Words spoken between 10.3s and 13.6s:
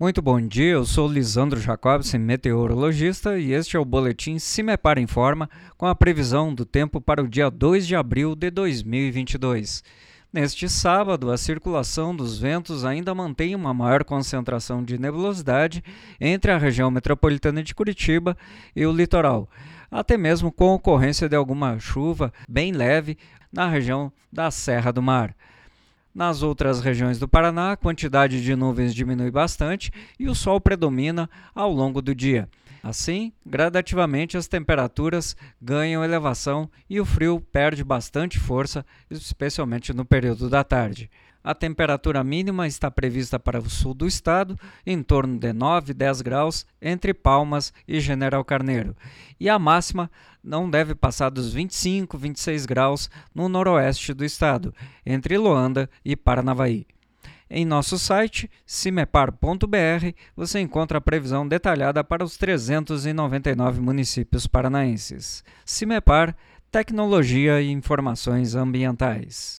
Neste sábado, a circulação dos ventos ainda mantém